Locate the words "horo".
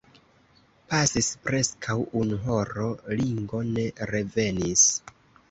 2.47-2.87